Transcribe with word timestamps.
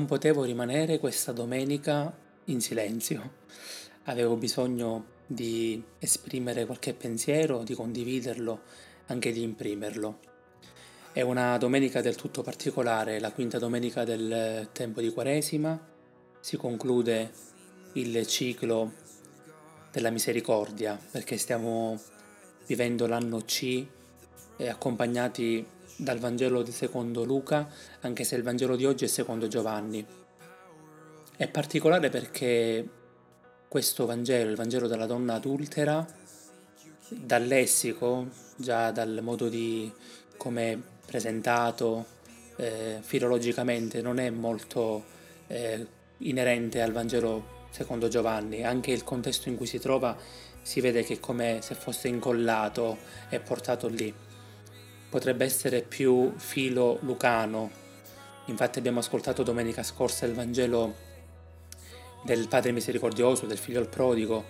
non 0.00 0.08
potevo 0.08 0.44
rimanere 0.44 0.98
questa 0.98 1.30
domenica 1.30 2.10
in 2.44 2.62
silenzio. 2.62 3.32
Avevo 4.04 4.36
bisogno 4.36 5.18
di 5.26 5.84
esprimere 5.98 6.64
qualche 6.64 6.94
pensiero, 6.94 7.62
di 7.62 7.74
condividerlo, 7.74 8.62
anche 9.08 9.30
di 9.30 9.42
imprimerlo. 9.42 10.20
È 11.12 11.20
una 11.20 11.58
domenica 11.58 12.00
del 12.00 12.14
tutto 12.14 12.40
particolare, 12.40 13.20
la 13.20 13.30
quinta 13.30 13.58
domenica 13.58 14.04
del 14.04 14.70
tempo 14.72 15.02
di 15.02 15.10
Quaresima. 15.10 15.78
Si 16.40 16.56
conclude 16.56 17.30
il 17.92 18.26
ciclo 18.26 18.92
della 19.92 20.08
misericordia 20.08 20.98
perché 21.10 21.36
stiamo 21.36 22.00
vivendo 22.66 23.06
l'anno 23.06 23.42
C 23.44 23.86
accompagnati 24.66 25.66
dal 26.00 26.18
Vangelo 26.18 26.62
di 26.62 26.72
secondo 26.72 27.24
Luca, 27.24 27.68
anche 28.00 28.24
se 28.24 28.34
il 28.34 28.42
Vangelo 28.42 28.74
di 28.74 28.86
oggi 28.86 29.04
è 29.04 29.08
secondo 29.08 29.48
Giovanni. 29.48 30.04
È 31.36 31.48
particolare 31.48 32.08
perché 32.08 32.88
questo 33.68 34.06
Vangelo, 34.06 34.50
il 34.50 34.56
Vangelo 34.56 34.88
della 34.88 35.06
donna 35.06 35.34
adultera, 35.34 36.06
dal 37.08 37.44
lessico, 37.44 38.28
già 38.56 38.90
dal 38.90 39.20
modo 39.22 39.48
di 39.48 39.92
come 40.36 40.80
presentato 41.04 42.06
eh, 42.56 42.98
filologicamente, 43.00 44.00
non 44.00 44.18
è 44.18 44.30
molto 44.30 45.04
eh, 45.48 45.86
inerente 46.18 46.80
al 46.80 46.92
Vangelo 46.92 47.58
secondo 47.70 48.08
Giovanni. 48.08 48.64
Anche 48.64 48.90
il 48.90 49.04
contesto 49.04 49.50
in 49.50 49.56
cui 49.56 49.66
si 49.66 49.78
trova 49.78 50.16
si 50.62 50.80
vede 50.80 51.04
che 51.04 51.14
è 51.14 51.20
come 51.20 51.58
se 51.62 51.74
fosse 51.74 52.08
incollato 52.08 52.98
e 53.28 53.40
portato 53.40 53.88
lì 53.88 54.28
potrebbe 55.10 55.44
essere 55.44 55.82
più 55.82 56.32
filo 56.36 56.98
lucano. 57.02 57.70
Infatti 58.46 58.78
abbiamo 58.78 59.00
ascoltato 59.00 59.42
domenica 59.42 59.82
scorsa 59.82 60.24
il 60.24 60.32
Vangelo 60.32 60.94
del 62.24 62.48
Padre 62.48 62.72
Misericordioso, 62.72 63.46
del 63.46 63.58
Figlio 63.58 63.80
il 63.80 63.88
Prodigo, 63.88 64.44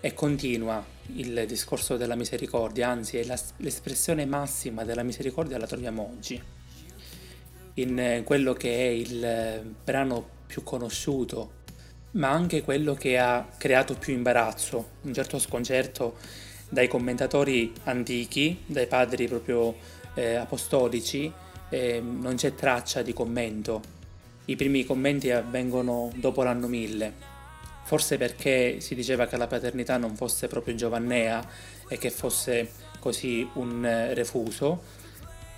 e 0.00 0.14
continua 0.14 0.84
il 1.16 1.44
discorso 1.46 1.96
della 1.96 2.14
misericordia, 2.14 2.88
anzi 2.88 3.24
la, 3.26 3.38
l'espressione 3.58 4.24
massima 4.24 4.84
della 4.84 5.02
misericordia 5.02 5.58
la 5.58 5.66
troviamo 5.66 6.10
oggi, 6.16 6.40
in 7.74 8.22
quello 8.24 8.52
che 8.52 8.76
è 8.76 8.88
il 8.88 9.74
brano 9.84 10.28
più 10.46 10.62
conosciuto, 10.62 11.64
ma 12.12 12.30
anche 12.30 12.62
quello 12.62 12.94
che 12.94 13.18
ha 13.18 13.48
creato 13.56 13.94
più 13.94 14.14
imbarazzo, 14.14 14.90
un 15.02 15.12
certo 15.12 15.38
sconcerto 15.38 16.16
dai 16.68 16.88
commentatori 16.88 17.72
antichi, 17.84 18.62
dai 18.66 18.86
padri 18.86 19.28
proprio 19.28 19.74
eh, 20.16 20.34
apostolici, 20.34 21.32
eh, 21.68 22.00
non 22.00 22.34
c'è 22.34 22.54
traccia 22.54 23.02
di 23.02 23.12
commento. 23.12 23.94
I 24.46 24.56
primi 24.56 24.84
commenti 24.84 25.30
avvengono 25.30 26.10
dopo 26.16 26.42
l'anno 26.42 26.66
1000, 26.66 27.12
forse 27.84 28.16
perché 28.16 28.80
si 28.80 28.94
diceva 28.94 29.26
che 29.26 29.36
la 29.36 29.46
paternità 29.46 29.96
non 29.96 30.16
fosse 30.16 30.48
proprio 30.48 30.74
giovannea 30.74 31.46
e 31.88 31.98
che 31.98 32.10
fosse 32.10 32.70
così 32.98 33.48
un 33.54 33.84
eh, 33.84 34.14
refuso, 34.14 34.82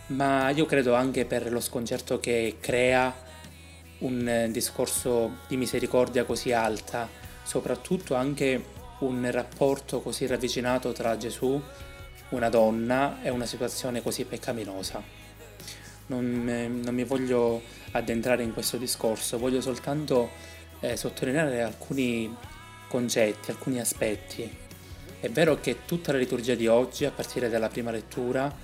ma 0.09 0.51
io 0.51 0.67
credo 0.67 0.95
anche 0.95 1.25
per 1.25 1.51
lo 1.51 1.61
sconcerto 1.61 2.19
che 2.19 2.57
crea 2.61 3.15
un 3.99 4.29
eh, 4.29 4.51
discorso 4.51 5.39
di 5.49 5.57
misericordia 5.57 6.25
così 6.25 6.53
alta, 6.53 7.09
soprattutto 7.43 8.15
anche 8.15 8.77
un 9.01 9.31
rapporto 9.31 10.01
così 10.01 10.27
ravvicinato 10.27 10.93
tra 10.93 11.17
Gesù, 11.17 11.61
una 12.31 12.49
donna 12.49 13.23
e 13.23 13.31
una 13.31 13.47
situazione 13.47 14.03
così 14.03 14.25
peccaminosa. 14.25 15.03
Non, 16.07 16.49
eh, 16.49 16.69
non 16.69 16.95
mi 16.95 17.05
voglio 17.05 17.63
addentrare 17.93 18.43
in 18.43 18.53
questo 18.53 18.77
discorso, 18.77 19.39
voglio 19.39 19.61
soltanto 19.61 20.31
eh, 20.81 20.97
sottolineare 20.97 21.63
alcuni 21.63 22.35
concetti, 22.89 23.51
alcuni 23.51 23.81
aspetti. 23.81 24.57
È 25.21 25.29
vero 25.29 25.61
che 25.61 25.85
tutta 25.85 26.13
la 26.13 26.19
liturgia 26.19 26.55
di 26.55 26.67
oggi, 26.67 27.05
a 27.05 27.11
partire 27.11 27.49
dalla 27.49 27.69
prima 27.69 27.91
lettura, 27.91 28.55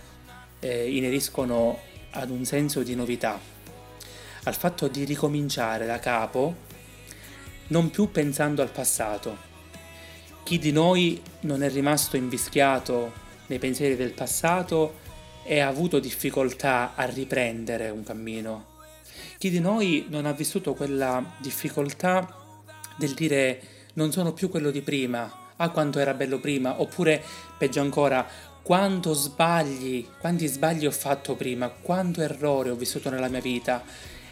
eh, 0.60 0.96
ineriscono 0.96 1.78
ad 2.10 2.30
un 2.30 2.44
senso 2.44 2.82
di 2.82 2.94
novità, 2.94 3.38
al 4.44 4.54
fatto 4.54 4.88
di 4.88 5.04
ricominciare 5.04 5.84
da 5.84 5.98
capo, 5.98 6.72
non 7.68 7.90
più 7.90 8.10
pensando 8.10 8.62
al 8.62 8.70
passato, 8.70 9.52
chi 10.44 10.58
di 10.58 10.70
noi 10.72 11.20
non 11.40 11.62
è 11.62 11.70
rimasto 11.70 12.16
invischiato 12.16 13.22
nei 13.46 13.58
pensieri 13.58 13.96
del 13.96 14.12
passato 14.12 15.02
e 15.44 15.60
ha 15.60 15.68
avuto 15.68 15.98
difficoltà 15.98 16.92
a 16.94 17.04
riprendere 17.04 17.90
un 17.90 18.02
cammino? 18.02 18.72
Chi 19.38 19.50
di 19.50 19.60
noi 19.60 20.06
non 20.08 20.26
ha 20.26 20.32
vissuto 20.32 20.74
quella 20.74 21.34
difficoltà 21.38 22.42
del 22.96 23.14
dire 23.14 23.60
non 23.94 24.12
sono 24.12 24.32
più 24.32 24.48
quello 24.48 24.70
di 24.70 24.80
prima, 24.80 25.52
ah 25.56 25.70
quanto 25.70 25.98
era 25.98 26.14
bello 26.14 26.38
prima, 26.38 26.80
oppure 26.80 27.22
peggio 27.58 27.80
ancora, 27.80 28.26
quanto 28.62 29.12
sbagli, 29.12 30.06
quanti 30.18 30.46
sbagli 30.46 30.86
ho 30.86 30.90
fatto 30.90 31.34
prima, 31.34 31.68
quanto 31.68 32.22
errore 32.22 32.70
ho 32.70 32.74
vissuto 32.74 33.10
nella 33.10 33.28
mia 33.28 33.40
vita 33.40 33.82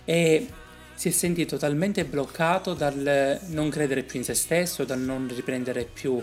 e 0.04 0.48
si 0.94 1.08
è 1.08 1.10
sentito 1.10 1.56
talmente 1.56 2.04
bloccato 2.04 2.74
dal 2.74 3.40
non 3.48 3.68
credere 3.70 4.02
più 4.02 4.18
in 4.18 4.24
se 4.24 4.34
stesso, 4.34 4.84
dal 4.84 5.00
non 5.00 5.30
riprendere 5.34 5.84
più 5.84 6.22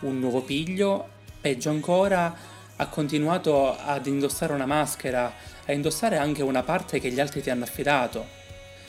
un 0.00 0.18
nuovo 0.18 0.42
piglio, 0.42 1.20
peggio 1.42 1.70
ancora 1.70 2.34
ha 2.76 2.86
continuato 2.86 3.76
ad 3.76 4.06
indossare 4.06 4.52
una 4.52 4.64
maschera, 4.64 5.30
a 5.66 5.72
indossare 5.72 6.16
anche 6.16 6.42
una 6.42 6.62
parte 6.62 7.00
che 7.00 7.10
gli 7.10 7.20
altri 7.20 7.42
ti 7.42 7.50
hanno 7.50 7.64
affidato. 7.64 8.40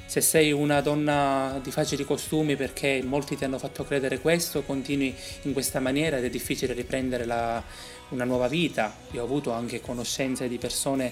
Se 0.05 0.21
sei 0.21 0.51
una 0.51 0.79
donna 0.81 1.59
di 1.61 1.71
facili 1.71 2.05
costumi 2.05 2.55
perché 2.55 3.01
molti 3.03 3.35
ti 3.35 3.43
hanno 3.43 3.57
fatto 3.57 3.83
credere 3.83 4.19
questo, 4.19 4.61
continui 4.61 5.13
in 5.41 5.53
questa 5.53 5.79
maniera 5.79 6.17
ed 6.17 6.25
è 6.25 6.29
difficile 6.29 6.73
riprendere 6.73 7.25
la, 7.25 7.61
una 8.09 8.23
nuova 8.23 8.47
vita. 8.47 8.95
Io 9.11 9.21
ho 9.21 9.25
avuto 9.25 9.51
anche 9.51 9.81
conoscenze 9.81 10.47
di 10.47 10.57
persone 10.59 11.11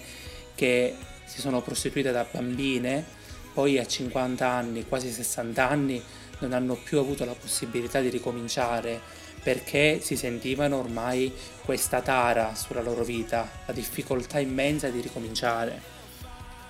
che 0.53 0.95
si 1.25 1.41
sono 1.41 1.61
prostituite 1.61 2.11
da 2.11 2.25
bambine 2.29 3.19
poi 3.53 3.79
a 3.79 3.85
50 3.85 4.47
anni, 4.47 4.85
quasi 4.87 5.11
60 5.11 5.67
anni, 5.67 6.01
non 6.39 6.53
hanno 6.53 6.75
più 6.75 6.99
avuto 6.99 7.25
la 7.25 7.33
possibilità 7.33 7.99
di 7.99 8.09
ricominciare 8.09 9.01
perché 9.43 9.99
si 10.01 10.15
sentivano 10.15 10.77
ormai 10.77 11.33
questa 11.63 12.01
tara 12.01 12.53
sulla 12.55 12.81
loro 12.81 13.03
vita, 13.03 13.49
la 13.65 13.73
difficoltà 13.73 14.39
immensa 14.39 14.89
di 14.89 15.01
ricominciare. 15.01 15.81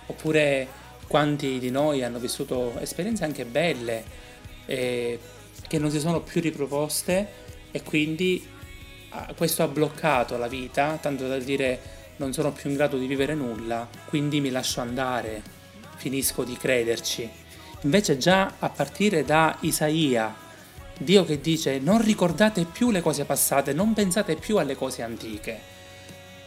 Oppure 0.07 0.67
quanti 1.07 1.59
di 1.59 1.69
noi 1.69 2.03
hanno 2.03 2.19
vissuto 2.19 2.77
esperienze 2.79 3.25
anche 3.25 3.43
belle 3.45 4.03
eh, 4.65 5.19
che 5.67 5.77
non 5.77 5.91
si 5.91 5.99
sono 5.99 6.21
più 6.21 6.39
riproposte 6.39 7.27
e 7.71 7.83
quindi 7.83 8.45
ah, 9.09 9.33
questo 9.35 9.63
ha 9.63 9.67
bloccato 9.67 10.37
la 10.37 10.47
vita, 10.47 10.97
tanto 11.01 11.27
da 11.27 11.37
dire 11.37 11.99
non 12.17 12.33
sono 12.33 12.51
più 12.51 12.69
in 12.69 12.75
grado 12.75 12.97
di 12.97 13.07
vivere 13.07 13.33
nulla, 13.33 13.87
quindi 14.05 14.39
mi 14.39 14.51
lascio 14.51 14.79
andare, 14.79 15.41
finisco 15.97 16.43
di 16.43 16.55
crederci. 16.55 17.29
Invece 17.81 18.17
già 18.17 18.53
a 18.59 18.69
partire 18.69 19.25
da 19.25 19.57
Isaia, 19.61 20.33
Dio 21.01 21.25
che 21.25 21.41
dice 21.41 21.79
non 21.79 21.99
ricordate 21.99 22.65
più 22.65 22.91
le 22.91 23.01
cose 23.01 23.25
passate, 23.25 23.73
non 23.73 23.93
pensate 23.93 24.35
più 24.35 24.57
alle 24.57 24.75
cose 24.75 25.01
antiche. 25.01 25.59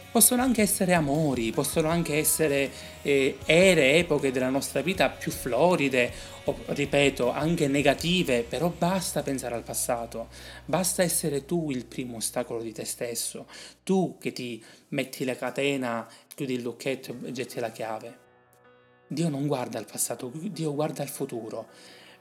Possono 0.09 0.43
anche 0.43 0.61
essere 0.61 0.93
amori, 0.93 1.51
possono 1.51 1.89
anche 1.89 2.15
essere 2.15 2.71
eh, 3.01 3.37
ere, 3.43 3.95
epoche 3.95 4.31
della 4.31 4.47
nostra 4.47 4.79
vita 4.79 5.09
più 5.09 5.29
floride, 5.29 6.09
o 6.45 6.57
ripeto, 6.67 7.31
anche 7.33 7.67
negative, 7.67 8.43
però 8.43 8.69
basta 8.69 9.23
pensare 9.23 9.55
al 9.55 9.63
passato, 9.63 10.29
basta 10.63 11.03
essere 11.03 11.43
tu 11.43 11.69
il 11.71 11.85
primo 11.85 12.15
ostacolo 12.15 12.61
di 12.61 12.71
te 12.71 12.85
stesso, 12.85 13.47
tu 13.83 14.15
che 14.17 14.31
ti 14.31 14.63
metti 14.89 15.25
la 15.25 15.35
catena, 15.35 16.07
chiudi 16.33 16.53
il 16.53 16.61
lucchetto 16.61 17.13
e 17.25 17.33
getti 17.33 17.59
la 17.59 17.71
chiave. 17.71 18.19
Dio 19.05 19.27
non 19.27 19.47
guarda 19.47 19.79
al 19.79 19.85
passato, 19.85 20.31
Dio 20.33 20.73
guarda 20.73 21.01
al 21.01 21.09
futuro. 21.09 21.67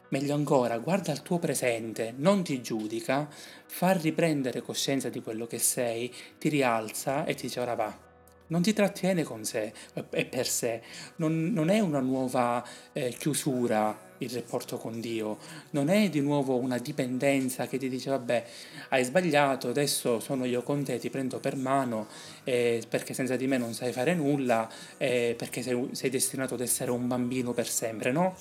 Meglio 0.08 0.34
ancora, 0.34 0.78
guarda 0.78 1.12
al 1.12 1.22
tuo 1.22 1.38
presente, 1.38 2.12
non 2.16 2.44
ti 2.44 2.60
giudica, 2.60 3.28
fa 3.66 3.92
riprendere 3.92 4.60
coscienza 4.60 5.08
di 5.08 5.22
quello 5.22 5.46
che 5.46 5.58
sei, 5.58 6.12
ti 6.38 6.48
rialza 6.50 7.24
e 7.24 7.34
ti 7.34 7.46
dice 7.46 7.60
ora 7.60 7.74
va. 7.74 7.98
Non 8.46 8.60
ti 8.60 8.74
trattiene 8.74 9.22
con 9.22 9.44
sé 9.44 9.72
e 10.10 10.24
per 10.26 10.46
sé, 10.46 10.82
non, 11.16 11.50
non 11.52 11.70
è 11.70 11.80
una 11.80 12.00
nuova 12.00 12.62
eh, 12.92 13.14
chiusura 13.18 14.12
il 14.18 14.30
rapporto 14.30 14.76
con 14.76 15.00
Dio, 15.00 15.38
non 15.70 15.88
è 15.88 16.08
di 16.10 16.20
nuovo 16.20 16.56
una 16.56 16.78
dipendenza 16.78 17.66
che 17.66 17.78
ti 17.78 17.88
dice 17.88 18.10
vabbè 18.10 18.44
hai 18.90 19.02
sbagliato, 19.04 19.68
adesso 19.68 20.20
sono 20.20 20.44
io 20.44 20.62
con 20.62 20.84
te, 20.84 20.98
ti 20.98 21.08
prendo 21.08 21.40
per 21.40 21.56
mano 21.56 22.06
eh, 22.44 22.84
perché 22.88 23.14
senza 23.14 23.36
di 23.36 23.46
me 23.46 23.56
non 23.56 23.72
sai 23.72 23.92
fare 23.92 24.14
nulla, 24.14 24.70
eh, 24.98 25.34
perché 25.36 25.62
sei, 25.62 25.88
sei 25.92 26.10
destinato 26.10 26.54
ad 26.54 26.60
essere 26.60 26.90
un 26.90 27.08
bambino 27.08 27.52
per 27.52 27.66
sempre, 27.66 28.12
no? 28.12 28.36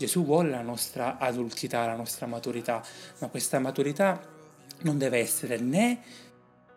Gesù 0.00 0.24
vuole 0.24 0.48
la 0.48 0.62
nostra 0.62 1.18
adultità, 1.18 1.84
la 1.84 1.94
nostra 1.94 2.24
maturità, 2.24 2.82
ma 3.18 3.28
questa 3.28 3.58
maturità 3.58 4.18
non 4.78 4.96
deve 4.96 5.18
essere 5.18 5.58
né 5.58 6.00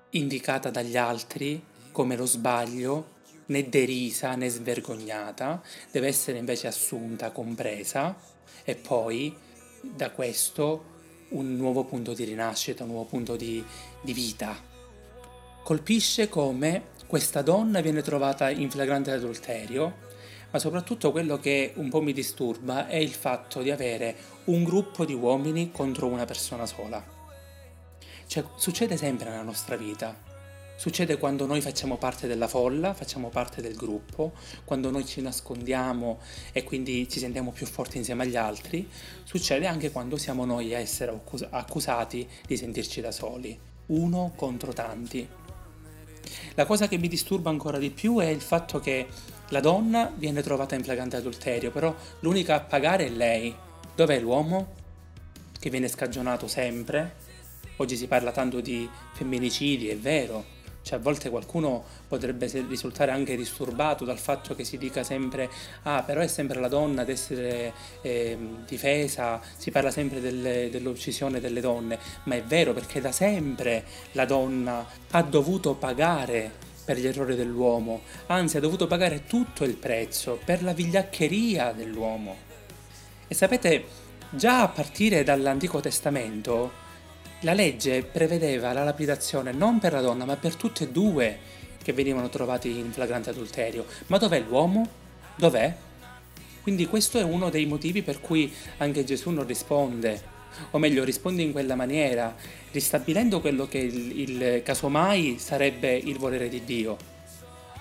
indicata 0.09 0.69
dagli 0.69 0.97
altri 0.97 1.63
come 1.93 2.17
lo 2.17 2.25
sbaglio, 2.25 3.11
né 3.45 3.69
derisa 3.69 4.35
né 4.35 4.49
svergognata, 4.49 5.61
deve 5.89 6.07
essere 6.07 6.37
invece 6.37 6.67
assunta, 6.67 7.31
compresa 7.31 8.13
e 8.65 8.75
poi 8.75 9.33
da 9.79 10.11
questo 10.11 10.91
un 11.29 11.55
nuovo 11.55 11.85
punto 11.85 12.11
di 12.11 12.25
rinascita, 12.25 12.83
un 12.83 12.89
nuovo 12.89 13.05
punto 13.05 13.37
di, 13.37 13.63
di 14.01 14.11
vita. 14.11 14.53
Colpisce 15.63 16.27
come 16.27 16.87
questa 17.07 17.41
donna 17.41 17.79
viene 17.79 18.01
trovata 18.01 18.49
in 18.49 18.69
flagrante 18.69 19.11
adulterio, 19.11 20.11
ma 20.53 20.59
soprattutto 20.59 21.11
quello 21.11 21.39
che 21.39 21.73
un 21.77 21.89
po' 21.89 21.99
mi 21.99 22.13
disturba 22.13 22.87
è 22.87 22.97
il 22.97 23.09
fatto 23.09 23.63
di 23.63 23.71
avere 23.71 24.15
un 24.45 24.63
gruppo 24.63 25.03
di 25.03 25.13
uomini 25.13 25.71
contro 25.71 26.05
una 26.05 26.25
persona 26.25 26.67
sola. 26.67 27.03
Cioè, 28.27 28.43
succede 28.55 28.95
sempre 28.95 29.31
nella 29.31 29.41
nostra 29.41 29.75
vita. 29.75 30.15
Succede 30.75 31.17
quando 31.17 31.47
noi 31.47 31.59
facciamo 31.59 31.97
parte 31.97 32.27
della 32.27 32.47
folla, 32.47 32.93
facciamo 32.93 33.29
parte 33.29 33.63
del 33.63 33.75
gruppo, 33.75 34.33
quando 34.63 34.91
noi 34.91 35.07
ci 35.07 35.21
nascondiamo 35.21 36.19
e 36.51 36.63
quindi 36.63 37.09
ci 37.09 37.17
sentiamo 37.17 37.49
più 37.51 37.65
forti 37.65 37.97
insieme 37.97 38.21
agli 38.21 38.35
altri, 38.35 38.87
succede 39.23 39.65
anche 39.65 39.89
quando 39.89 40.17
siamo 40.17 40.45
noi 40.45 40.75
a 40.75 40.79
essere 40.79 41.19
accusati 41.49 42.27
di 42.45 42.57
sentirci 42.57 43.01
da 43.01 43.11
soli, 43.11 43.57
uno 43.87 44.33
contro 44.35 44.71
tanti. 44.71 45.27
La 46.55 46.65
cosa 46.65 46.87
che 46.87 46.97
mi 46.97 47.07
disturba 47.07 47.49
ancora 47.49 47.79
di 47.79 47.89
più 47.89 48.19
è 48.19 48.27
il 48.27 48.41
fatto 48.41 48.79
che 48.79 49.07
la 49.49 49.59
donna 49.59 50.11
viene 50.15 50.41
trovata 50.41 50.75
in 50.75 50.83
flagrante 50.83 51.17
adulterio, 51.17 51.71
però 51.71 51.93
l'unica 52.19 52.55
a 52.55 52.59
pagare 52.61 53.05
è 53.05 53.09
lei. 53.09 53.55
Dov'è 53.95 54.19
l'uomo? 54.19 54.81
Che 55.59 55.69
viene 55.69 55.87
scagionato 55.87 56.47
sempre? 56.47 57.21
Oggi 57.77 57.95
si 57.95 58.07
parla 58.07 58.31
tanto 58.31 58.61
di 58.61 58.89
femminicidi, 59.13 59.89
è 59.89 59.97
vero, 59.97 60.45
cioè 60.83 60.99
a 60.99 61.01
volte 61.01 61.29
qualcuno 61.29 61.83
potrebbe 62.07 62.47
risultare 62.67 63.11
anche 63.11 63.35
disturbato 63.35 64.03
dal 64.03 64.19
fatto 64.19 64.53
che 64.53 64.65
si 64.65 64.77
dica 64.77 65.03
sempre 65.03 65.49
ah 65.83 66.03
però 66.03 66.19
è 66.19 66.27
sempre 66.27 66.59
la 66.59 66.67
donna 66.67 67.01
ad 67.01 67.09
essere 67.09 67.73
eh, 68.01 68.37
difesa, 68.67 69.41
si 69.57 69.71
parla 69.71 69.91
sempre 69.91 70.19
delle, 70.19 70.69
dell'uccisione 70.69 71.39
delle 71.39 71.61
donne, 71.61 71.97
ma 72.23 72.35
è 72.35 72.43
vero 72.43 72.73
perché 72.73 72.99
da 73.01 73.11
sempre 73.11 73.85
la 74.11 74.25
donna 74.25 74.85
ha 75.11 75.21
dovuto 75.23 75.73
pagare 75.73 76.62
per 76.83 76.97
gli 76.97 77.07
errori 77.07 77.35
dell'uomo, 77.35 78.01
anzi 78.27 78.57
ha 78.57 78.59
dovuto 78.59 78.87
pagare 78.87 79.25
tutto 79.25 79.63
il 79.63 79.75
prezzo 79.75 80.39
per 80.43 80.63
la 80.63 80.73
vigliaccheria 80.73 81.71
dell'uomo. 81.71 82.35
E 83.27 83.33
sapete, 83.33 83.85
già 84.29 84.61
a 84.61 84.67
partire 84.67 85.23
dall'Antico 85.23 85.79
Testamento 85.79 86.81
la 87.41 87.53
legge 87.53 88.03
prevedeva 88.03 88.73
la 88.73 88.83
lapidazione 88.83 89.51
non 89.51 89.79
per 89.79 89.93
la 89.93 90.01
donna, 90.01 90.25
ma 90.25 90.35
per 90.35 90.55
tutte 90.55 90.85
e 90.85 90.89
due 90.89 91.37
che 91.81 91.93
venivano 91.93 92.29
trovati 92.29 92.77
in 92.77 92.91
flagrante 92.91 93.29
adulterio. 93.29 93.85
Ma 94.07 94.17
dov'è 94.17 94.39
l'uomo? 94.39 94.87
Dov'è? 95.35 95.75
Quindi 96.61 96.87
questo 96.87 97.19
è 97.19 97.23
uno 97.23 97.49
dei 97.49 97.65
motivi 97.65 98.01
per 98.01 98.21
cui 98.21 98.51
anche 98.77 99.03
Gesù 99.03 99.31
non 99.31 99.45
risponde, 99.45 100.32
o 100.71 100.77
meglio 100.77 101.03
risponde 101.03 101.41
in 101.41 101.51
quella 101.51 101.75
maniera, 101.75 102.35
ristabilendo 102.71 103.41
quello 103.41 103.67
che 103.67 103.79
il, 103.79 104.19
il 104.19 104.61
casomai 104.63 105.37
sarebbe 105.39 105.93
il 105.93 106.17
volere 106.17 106.49
di 106.49 106.63
Dio. 106.63 106.97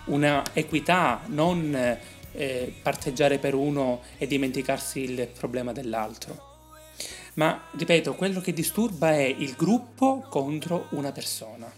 Una 0.06 0.42
equità, 0.52 1.22
non 1.26 1.98
eh, 2.32 2.74
parteggiare 2.82 3.38
per 3.38 3.54
uno 3.54 4.02
e 4.18 4.26
dimenticarsi 4.26 5.00
il 5.00 5.28
problema 5.28 5.72
dell'altro. 5.72 6.50
Ma 7.34 7.68
ripeto, 7.76 8.14
quello 8.14 8.40
che 8.40 8.52
disturba 8.52 9.12
è 9.12 9.22
il 9.22 9.54
gruppo 9.56 10.24
contro 10.28 10.88
una 10.90 11.12
persona. 11.12 11.70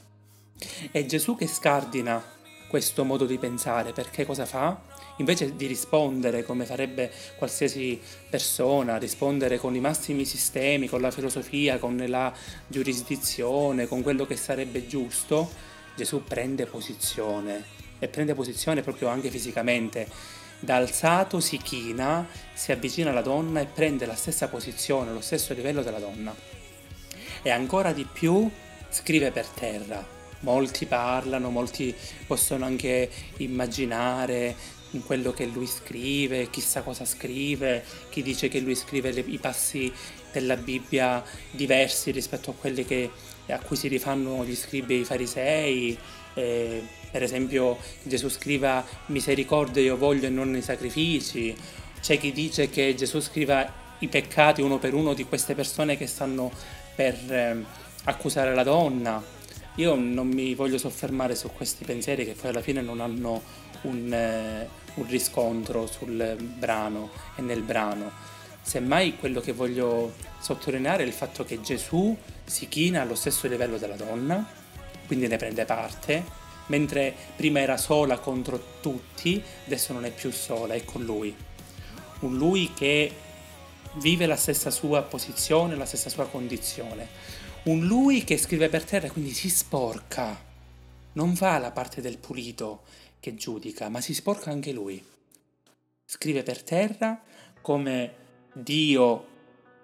È 0.90 1.05
Gesù 1.05 1.37
che 1.37 1.47
scardina 1.47 2.23
questo 2.69 3.05
modo 3.05 3.25
di 3.25 3.38
pensare 3.38 3.93
perché 3.93 4.25
cosa 4.26 4.47
fa? 4.47 4.81
Invece 5.19 5.55
di 5.55 5.66
rispondere 5.66 6.43
come 6.43 6.64
farebbe 6.64 7.11
qualsiasi 7.37 8.00
persona, 8.28 8.96
rispondere 8.96 9.58
con 9.58 9.75
i 9.75 9.81
massimi 9.81 10.25
sistemi, 10.25 10.88
con 10.88 11.00
la 11.00 11.11
filosofia, 11.11 11.78
con 11.78 12.02
la 12.08 12.32
giurisdizione, 12.66 13.87
con 13.87 14.02
quello 14.02 14.26
che 14.26 14.37
sarebbe 14.37 14.87
giusto, 14.87 15.49
Gesù 15.94 16.25
prende 16.25 16.66
posizione 16.66 17.62
e 18.00 18.08
prende 18.08 18.34
posizione 18.34 18.82
proprio 18.82 19.08
anche 19.08 19.31
fisicamente 19.31 20.08
da 20.64 20.76
alzato 20.76 21.40
si 21.40 21.58
china, 21.58 22.26
si 22.55 22.72
avvicina 22.72 23.11
alla 23.11 23.20
donna 23.20 23.61
e 23.61 23.66
prende 23.66 24.06
la 24.06 24.14
stessa 24.14 24.49
posizione, 24.49 25.12
lo 25.12 25.20
stesso 25.20 25.52
livello 25.52 25.82
della 25.82 25.99
donna. 25.99 26.34
E 27.43 27.50
ancora 27.50 27.93
di 27.93 28.06
più 28.11 28.50
scrive 28.88 29.31
per 29.31 29.46
terra. 29.46 30.12
Molti 30.40 30.87
parlano, 30.87 31.50
molti 31.50 31.94
possono 32.26 32.64
anche 32.64 33.11
immaginare 33.38 34.55
quello 35.02 35.32
che 35.32 35.46
lui 35.46 35.67
scrive, 35.67 36.50
chissà 36.50 36.82
cosa 36.82 37.05
scrive, 37.05 37.82
chi 38.11 38.23
dice 38.23 38.49
che 38.49 38.61
lui 38.61 38.75
scrive 38.75 39.12
le, 39.12 39.25
i 39.26 39.38
passi 39.38 39.93
della 40.32 40.56
Bibbia 40.56 41.23
diversi 41.50 42.11
rispetto 42.11 42.50
a 42.50 42.55
quelli 42.55 42.85
che, 42.85 43.11
a 43.49 43.58
cui 43.58 43.76
si 43.76 43.88
rifanno 43.88 44.44
gli 44.44 44.55
scribi 44.55 44.94
e 44.94 44.99
i 44.99 45.05
farisei. 45.05 45.99
Eh, 46.35 46.82
per 47.11 47.23
esempio 47.23 47.79
Gesù 48.02 48.29
scriva 48.29 48.85
misericordia 49.06 49.81
io 49.81 49.96
voglio 49.96 50.26
e 50.26 50.31
non 50.31 50.56
i 50.56 50.62
sacrifici, 50.62 51.55
c'è 52.00 52.19
chi 52.19 52.32
dice 52.32 52.69
che 52.69 52.94
Gesù 52.97 53.20
scriva 53.20 53.82
i 54.00 54.08
peccati 54.08 54.61
uno 54.61 54.79
per 54.79 54.94
uno 54.94 55.14
di 55.14 55.25
queste 55.25 55.55
persone 55.55 55.97
che 55.97 56.06
stanno 56.06 56.50
per 56.94 57.14
eh, 57.32 57.64
accusare 58.05 58.55
la 58.55 58.62
donna. 58.62 59.23
Io 59.76 59.94
non 59.94 60.29
mi 60.29 60.55
voglio 60.55 60.79
soffermare 60.79 61.35
su 61.35 61.50
questi 61.55 61.85
pensieri 61.85 62.25
che 62.25 62.32
poi 62.32 62.50
alla 62.50 62.61
fine 62.61 62.81
non 62.81 63.00
hanno 63.00 63.43
un, 63.82 64.12
eh, 64.12 64.69
un 64.94 65.06
riscontro 65.06 65.87
sul 65.87 66.37
brano 66.58 67.11
e 67.37 67.43
nel 67.43 67.62
brano. 67.62 68.11
Semmai 68.62 69.17
quello 69.17 69.41
che 69.41 69.52
voglio 69.52 70.14
sottolineare 70.38 71.02
è 71.02 71.06
il 71.06 71.12
fatto 71.12 71.44
che 71.44 71.61
Gesù 71.61 72.17
si 72.44 72.69
china 72.69 73.02
allo 73.02 73.14
stesso 73.14 73.46
livello 73.46 73.76
della 73.76 73.96
donna, 73.96 74.46
quindi 75.06 75.26
ne 75.26 75.37
prende 75.37 75.64
parte, 75.64 76.25
mentre 76.67 77.14
prima 77.37 77.61
era 77.61 77.76
sola 77.76 78.19
contro 78.19 78.62
tutti, 78.81 79.43
adesso 79.67 79.93
non 79.93 80.05
è 80.05 80.11
più 80.11 80.31
sola, 80.31 80.75
è 80.75 80.85
con 80.85 81.05
lui. 81.05 81.35
Un 82.20 82.37
lui 82.37 82.73
che 82.73 83.12
vive 83.94 84.26
la 84.26 84.37
stessa 84.37 84.70
sua 84.70 85.02
posizione, 85.02 85.76
la 85.76 85.85
stessa 85.85 86.08
sua 86.08 86.26
condizione. 86.26 87.08
Un 87.64 87.87
lui 87.87 88.25
che 88.25 88.38
scrive 88.38 88.69
per 88.69 88.85
terra, 88.85 89.11
quindi 89.11 89.32
si 89.32 89.50
sporca. 89.50 90.52
Non 91.12 91.37
fa 91.37 91.58
la 91.58 91.70
parte 91.70 92.00
del 92.00 92.19
pulito 92.19 92.83
che 93.25 93.35
giudica, 93.35 93.88
ma 93.88 94.02
si 94.02 94.12
sporca 94.12 94.50
anche 94.50 94.71
lui. 94.71 95.02
Scrive 96.04 96.43
per 96.43 96.62
terra 96.62 97.23
come 97.62 98.14
Dio 98.52 99.28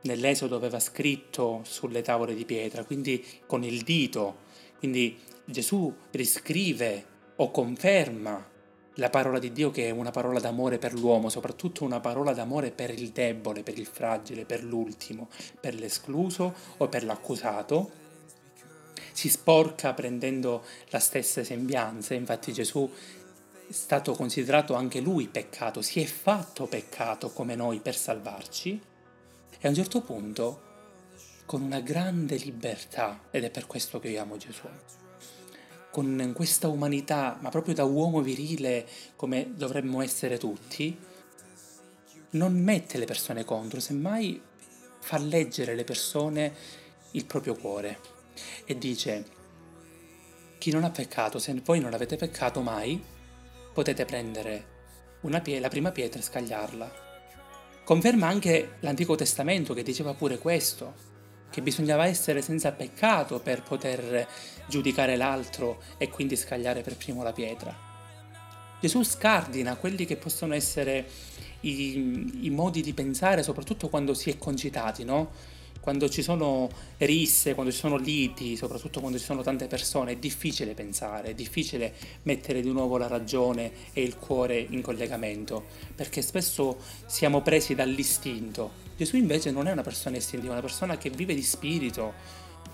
nell'Esodo 0.03 0.57
aveva 0.57 0.79
scritto 0.79 1.63
sulle 1.65 2.03
tavole 2.03 2.35
di 2.35 2.45
pietra, 2.45 2.85
quindi 2.85 3.25
con 3.47 3.65
il 3.65 3.81
dito. 3.81 4.49
Quindi 4.79 5.19
Gesù 5.47 5.91
riscrive 6.11 7.07
o 7.37 7.51
conferma 7.51 8.47
la 8.97 9.09
parola 9.09 9.39
di 9.39 9.53
Dio 9.53 9.71
che 9.71 9.87
è 9.87 9.91
una 9.91 10.11
parola 10.11 10.39
d'amore 10.39 10.77
per 10.77 10.93
l'uomo, 10.93 11.31
soprattutto 11.31 11.85
una 11.85 12.01
parola 12.01 12.35
d'amore 12.35 12.73
per 12.73 12.91
il 12.91 13.09
debole, 13.09 13.63
per 13.63 13.79
il 13.79 13.87
fragile, 13.87 14.45
per 14.45 14.63
l'ultimo, 14.63 15.31
per 15.59 15.75
l'escluso 15.75 16.55
o 16.77 16.89
per 16.89 17.05
l'accusato. 17.05 17.91
Si 19.13 19.31
sporca 19.31 19.95
prendendo 19.95 20.63
la 20.91 20.99
stessa 20.99 21.43
sembianza, 21.43 22.15
infatti 22.15 22.53
Gesù 22.53 22.89
stato 23.71 24.13
considerato 24.13 24.75
anche 24.75 25.01
lui 25.01 25.29
peccato, 25.29 25.83
si 25.83 26.01
è 26.01 26.05
fatto 26.05 26.67
peccato 26.67 27.31
come 27.31 27.55
noi 27.55 27.81
per 27.81 27.97
salvarci 27.97 28.81
e 29.59 29.67
a 29.67 29.69
un 29.69 29.75
certo 29.75 30.01
punto 30.01 30.69
con 31.47 31.63
una 31.63 31.81
grande 31.81 32.37
libertà, 32.37 33.25
ed 33.31 33.45
è 33.45 33.51
per 33.51 33.67
questo 33.67 33.99
che 33.99 34.09
io 34.09 34.23
amo 34.23 34.37
Gesù, 34.37 34.69
con 35.91 36.33
questa 36.35 36.69
umanità, 36.69 37.39
ma 37.41 37.49
proprio 37.49 37.75
da 37.75 37.85
uomo 37.85 38.21
virile 38.21 38.87
come 39.17 39.53
dovremmo 39.55 40.01
essere 40.01 40.39
tutti, 40.39 40.97
non 42.31 42.55
mette 42.55 42.99
le 42.99 43.05
persone 43.05 43.45
contro, 43.45 43.81
semmai 43.81 44.41
fa 45.01 45.19
leggere 45.19 45.73
alle 45.73 45.85
persone 45.85 46.55
il 47.13 47.25
proprio 47.25 47.57
cuore 47.57 47.99
e 48.65 48.79
dice 48.79 49.39
chi 50.59 50.71
non 50.71 50.85
ha 50.85 50.91
peccato, 50.91 51.39
se 51.39 51.61
voi 51.65 51.81
non 51.81 51.95
avete 51.95 52.17
peccato 52.17 52.61
mai, 52.61 53.03
potete 53.73 54.05
prendere 54.05 54.67
pie- 55.43 55.61
la 55.61 55.69
prima 55.69 55.91
pietra 55.91 56.21
e 56.21 56.23
scagliarla. 56.23 57.09
Conferma 57.85 58.27
anche 58.27 58.77
l'Antico 58.81 59.15
Testamento 59.15 59.75
che 59.75 59.83
diceva 59.83 60.15
pure 60.15 60.39
questo, 60.39 61.09
che 61.51 61.63
bisognava 61.63 62.07
essere 62.07 62.43
senza 62.43 62.73
peccato 62.73 63.41
per 63.41 63.63
poter 63.63 64.27
giudicare 64.69 65.17
l'altro 65.17 65.83
e 65.99 66.09
quindi 66.09 66.37
scagliare 66.37 66.83
per 66.83 66.97
primo 66.97 67.23
la 67.23 67.33
pietra. 67.33 67.89
Gesù 68.81 69.03
scardina 69.03 69.77
quelli 69.77 70.07
che 70.07 70.17
possono 70.17 70.55
essere 70.55 71.07
i, 71.61 72.47
i, 72.47 72.51
modi 72.51 72.81
di 72.81 72.95
pensare, 72.95 73.43
soprattutto 73.43 73.89
quando 73.89 74.15
si 74.15 74.31
è 74.31 74.39
concitati, 74.39 75.05
no? 75.05 75.33
Quando 75.81 76.09
ci 76.09 76.23
sono 76.23 76.69
risse, 76.99 77.55
quando 77.55 77.73
ci 77.73 77.79
sono 77.79 77.97
liti, 77.97 78.57
soprattutto 78.57 79.01
quando 79.01 79.19
ci 79.19 79.25
sono 79.25 79.43
tante 79.43 79.67
persone, 79.67 80.13
è 80.13 80.17
difficile 80.17 80.75
pensare, 80.75 81.31
è 81.31 81.35
difficile 81.35 81.95
mettere 82.23 82.61
di 82.61 82.71
nuovo 82.71 82.99
la 82.99 83.07
ragione 83.07 83.73
e 83.93 84.03
il 84.03 84.17
cuore 84.17 84.59
in 84.59 84.83
collegamento, 84.83 85.65
perché 85.95 86.21
spesso 86.21 86.79
siamo 87.07 87.41
presi 87.41 87.75
dall'istinto. 87.75 88.89
Gesù 88.97 89.17
invece 89.17 89.51
non 89.51 89.67
è 89.67 89.73
una 89.73 89.83
persona 89.83 90.19
istintiva, 90.19 90.53
è 90.53 90.59
una 90.59 90.67
persona 90.67 90.99
che 90.99 91.09
vive 91.09 91.35
di 91.35 91.43
spirito, 91.43 92.13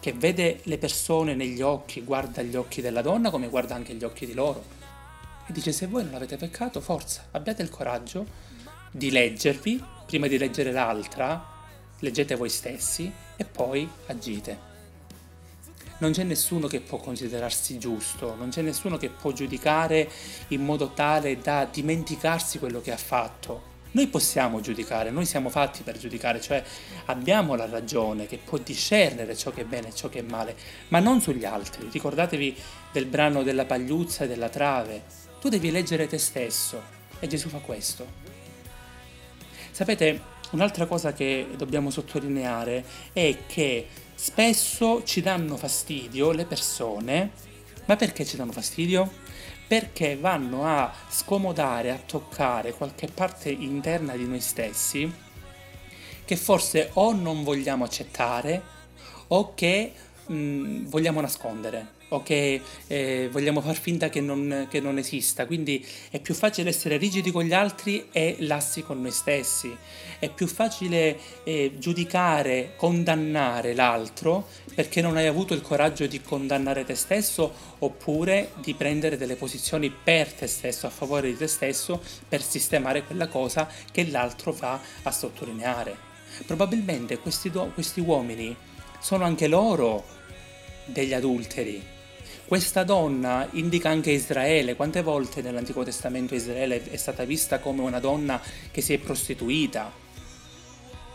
che 0.01 0.13
vede 0.13 0.61
le 0.65 0.79
persone 0.79 1.35
negli 1.35 1.63
occhi, 1.63 2.03
guarda 2.03 2.43
gli 2.43 2.57
occhi 2.57 2.81
della 2.81 3.03
donna 3.03 3.31
come 3.31 3.49
guarda 3.49 3.77
anche 3.77 3.95
gli 3.95 4.05
occhi 4.05 4.27
di 4.27 4.35
loro. 4.35 4.65
E 5.47 5.53
dice 5.53 5.71
se 5.71 5.87
voi 5.87 6.05
non 6.05 6.15
avete 6.15 6.37
peccato, 6.37 6.81
forza, 6.81 7.29
abbiate 7.31 7.63
il 7.63 7.71
coraggio 7.71 8.27
di 8.91 9.11
leggervi, 9.11 9.81
prima 10.07 10.27
di 10.27 10.39
leggere 10.39 10.73
l'altra, 10.73 11.55
leggete 12.01 12.35
voi 12.35 12.49
stessi 12.49 13.11
e 13.37 13.45
poi 13.45 13.89
agite. 14.07 14.75
Non 15.99 16.13
c'è 16.13 16.25
nessuno 16.25 16.67
che 16.67 16.81
può 16.81 16.99
considerarsi 16.99 17.79
giusto, 17.79 18.35
non 18.35 18.51
c'è 18.51 18.61
nessuno 18.61 18.99
che 18.99 19.09
può 19.09 19.33
giudicare 19.33 20.11
in 20.49 20.63
modo 20.63 20.91
tale 20.91 21.39
da 21.39 21.65
dimenticarsi 21.65 22.59
quello 22.59 22.83
che 22.83 22.93
ha 22.93 22.99
fatto. 22.99 23.75
Noi 23.93 24.09
possiamo 24.09 24.61
giudicare, 24.61 25.11
noi 25.11 25.25
siamo 25.25 25.49
fatti 25.49 25.83
per 25.83 25.97
giudicare, 25.97 26.39
cioè 26.39 26.63
abbiamo 27.07 27.55
la 27.55 27.65
ragione 27.65 28.27
che 28.27 28.37
può 28.37 28.59
discernere 28.59 29.35
ciò 29.35 29.53
che 29.53 29.63
è 29.63 29.65
bene 29.65 29.89
e 29.89 29.95
ciò 29.95 30.11
che 30.11 30.19
è 30.19 30.23
male, 30.23 30.55
ma 30.89 30.99
non 30.99 31.23
sugli 31.23 31.47
altri. 31.47 31.89
Ricordatevi 31.91 32.55
del 32.93 33.07
brano 33.07 33.43
della 33.43 33.65
pagliuzza 33.65 34.25
e 34.25 34.29
della 34.29 34.51
trave. 34.51 35.03
Tu 35.41 35.49
devi 35.49 35.71
leggere 35.71 36.07
te 36.07 36.19
stesso 36.19 36.83
e 37.19 37.27
Gesù 37.27 37.49
fa 37.49 37.59
questo. 37.59 38.07
Sapete, 39.71 40.21
Un'altra 40.57 40.87
cosa 40.87 41.13
che 41.13 41.49
dobbiamo 41.55 41.91
sottolineare 41.91 42.83
è 43.13 43.41
che 43.47 43.89
spesso 44.15 45.05
ci 45.05 45.21
danno 45.21 45.59
fastidio 45.59 46.33
le 46.33 46.47
persone, 46.47 47.33
ma 47.85 47.97
perché 47.97 48.25
ci 48.25 48.39
danno 48.39 48.53
fastidio? 48.53 49.07
Perché 49.69 50.17
vanno 50.17 50.65
a 50.65 50.91
scomodare, 51.11 51.91
a 51.91 51.99
toccare 51.99 52.73
qualche 52.73 53.07
parte 53.07 53.51
interna 53.51 54.17
di 54.17 54.27
noi 54.27 54.41
stessi 54.41 55.13
che 56.25 56.37
forse 56.37 56.89
o 56.95 57.13
non 57.13 57.45
vogliamo 57.45 57.85
accettare 57.85 58.63
o 59.27 59.53
che 59.53 59.93
mh, 60.27 60.35
mm, 60.35 60.85
vogliamo 60.87 61.21
nascondere 61.21 61.95
o 62.09 62.23
che 62.23 62.61
eh, 62.87 63.29
vogliamo 63.33 63.61
far 63.61 63.77
finta 63.77 64.09
che 64.09 64.21
non, 64.21 64.67
che 64.71 64.81
non, 64.81 64.99
esista. 64.99 65.47
Quindi 65.47 65.85
è 66.11 66.21
più 66.21 66.35
facile 66.35 66.69
essere 66.69 66.97
rigidi 66.97 67.31
con 67.31 67.43
gli 67.45 67.53
altri 67.53 68.09
e 68.13 68.37
lassi 68.41 68.83
con 68.83 69.01
noi 69.01 69.11
stessi. 69.11 69.75
È 70.19 70.31
più 70.31 70.47
facile 70.47 71.19
eh, 71.45 71.75
giudicare, 71.79 72.75
condannare 72.77 73.75
l'altro 73.75 74.47
perché 74.75 75.01
non 75.01 75.17
hai 75.17 75.27
avuto 75.27 75.55
il 75.55 75.63
coraggio 75.63 76.07
di 76.07 76.21
condannare 76.21 76.85
te 76.85 76.95
stesso 76.95 77.75
oppure 77.79 78.53
di 78.61 78.75
prendere 78.75 79.17
delle 79.17 79.37
posizioni 79.37 79.91
per 79.91 80.33
te 80.33 80.47
stesso, 80.47 80.87
a 80.87 80.91
favore 80.91 81.29
di 81.29 81.37
te 81.37 81.47
stesso, 81.47 82.01
per 82.29 82.43
sistemare 82.43 83.03
quella 83.05 83.27
cosa 83.27 83.69
che 83.91 84.07
l'altro 84.09 84.53
va 84.53 84.79
a 85.03 85.11
sottolineare. 85.11 86.05
Probabilmente 86.47 87.19
questi, 87.19 87.51
do- 87.51 87.71
questi 87.73 88.01
uomini 88.01 88.55
sono 89.01 89.25
anche 89.25 89.47
loro 89.47 90.16
degli 90.87 91.13
adulteri, 91.13 91.95
questa 92.47 92.85
donna 92.85 93.49
indica 93.53 93.89
anche 93.89 94.13
Israele. 94.13 94.77
Quante 94.77 95.03
volte 95.03 95.43
nell'Antico 95.43 95.83
Testamento 95.83 96.37
Israele 96.37 96.81
è 96.91 96.97
stata 96.97 97.25
vista 97.25 97.59
come 97.59 97.83
una 97.83 97.99
donna 97.99 98.41
che 98.71 98.81
si 98.81 98.93
è 98.93 98.99
prostituita? 98.99 99.93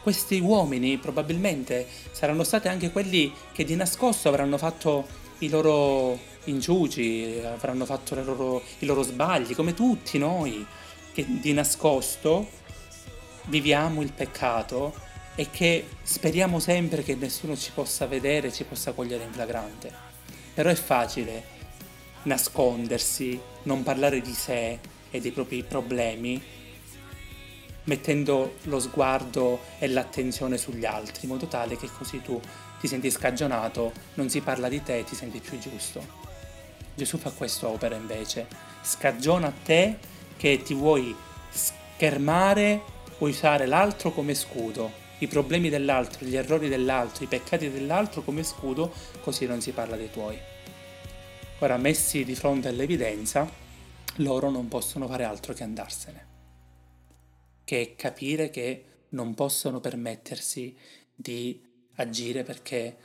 Questi 0.04 0.40
uomini 0.40 0.98
probabilmente 0.98 1.88
saranno 2.12 2.44
stati 2.44 2.68
anche 2.68 2.92
quelli 2.92 3.32
che 3.54 3.64
di 3.64 3.78
nascosto 3.78 4.28
avranno 4.28 4.58
fatto 4.58 5.08
i 5.38 5.48
loro 5.48 6.20
inciuci, 6.46 7.40
avranno 7.46 7.86
fatto 7.86 8.16
loro, 8.16 8.62
i 8.80 8.86
loro 8.86 9.02
sbagli, 9.02 9.56
come 9.56 9.74
tutti 9.74 10.18
noi, 10.18 10.66
che 11.14 11.26
di 11.28 11.54
nascosto 11.54 12.50
viviamo 13.46 14.02
il 14.02 14.12
peccato 14.12 14.94
e 15.42 15.50
che 15.50 15.88
speriamo 16.04 16.60
sempre 16.60 17.02
che 17.02 17.16
nessuno 17.16 17.58
ci 17.58 17.72
possa 17.74 18.06
vedere, 18.06 18.54
ci 18.54 18.64
possa 18.64 18.92
cogliere 18.92 19.24
in 19.24 19.32
flagrante. 19.32 19.92
Però 20.54 20.70
è 20.70 20.76
facile 20.76 21.44
nascondersi, 22.24 23.42
non 23.64 23.82
parlare 23.82 24.22
di 24.22 24.34
sé 24.34 24.78
e 25.10 25.20
dei 25.20 25.32
propri 25.32 25.64
problemi, 25.64 26.40
mettendo 27.86 28.58
lo 28.66 28.80
sguardo 28.80 29.62
e 29.80 29.88
l'attenzione 29.88 30.60
sugli 30.60 30.86
altri, 30.86 31.22
in 31.24 31.30
modo 31.30 31.48
tale 31.48 31.76
che 31.76 31.90
così 31.98 32.22
tu 32.22 32.40
ti 32.80 32.88
senti 32.88 33.10
scagionato, 33.10 33.94
non 34.14 34.30
si 34.30 34.42
parla 34.42 34.70
di 34.70 34.84
te 34.84 35.00
e 35.00 35.04
ti 35.06 35.16
senti 35.16 35.40
più 35.40 35.58
giusto. 35.58 36.06
Gesù 36.94 37.18
fa 37.18 37.32
quest'opera 37.32 37.96
invece, 37.96 38.46
scagiona 38.84 39.52
te 39.64 39.98
che 40.38 40.62
ti 40.62 40.76
vuoi 40.76 41.16
schermare, 41.50 42.80
vuoi 43.18 43.32
usare 43.32 43.66
l'altro 43.66 44.12
come 44.12 44.36
scudo, 44.36 45.01
i 45.22 45.28
problemi 45.28 45.70
dell'altro, 45.70 46.26
gli 46.26 46.36
errori 46.36 46.68
dell'altro, 46.68 47.24
i 47.24 47.28
peccati 47.28 47.70
dell'altro 47.70 48.24
come 48.24 48.42
scudo, 48.42 48.92
così 49.22 49.46
non 49.46 49.62
si 49.62 49.72
parla 49.72 49.96
dei 49.96 50.10
tuoi. 50.10 50.38
Ora, 51.60 51.78
messi 51.78 52.24
di 52.24 52.34
fronte 52.34 52.70
all'evidenza, 52.70 53.48
loro 54.16 54.50
non 54.50 54.68
possono 54.68 55.08
fare 55.08 55.24
altro 55.24 55.54
che 55.54 55.62
andarsene, 55.62 56.28
che 57.64 57.94
capire 57.96 58.50
che 58.50 58.86
non 59.10 59.36
possono 59.36 59.80
permettersi 59.80 60.76
di 61.14 61.62
agire 61.96 62.44
perché 62.44 62.98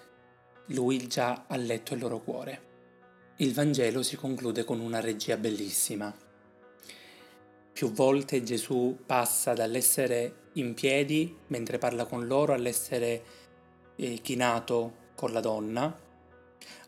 lui 0.68 1.06
già 1.06 1.44
ha 1.46 1.56
letto 1.56 1.92
il 1.92 2.00
loro 2.00 2.20
cuore. 2.20 2.64
Il 3.36 3.52
Vangelo 3.52 4.02
si 4.02 4.16
conclude 4.16 4.64
con 4.64 4.80
una 4.80 5.00
regia 5.00 5.36
bellissima. 5.36 6.16
Più 7.74 7.92
volte 7.92 8.42
Gesù 8.42 9.00
passa 9.04 9.52
dall'essere 9.52 10.44
in 10.56 10.74
piedi 10.74 11.36
mentre 11.48 11.78
parla 11.78 12.04
con 12.04 12.26
loro 12.26 12.52
all'essere 12.52 13.24
eh, 13.96 14.20
chinato 14.22 15.04
con 15.14 15.32
la 15.32 15.40
donna. 15.40 15.84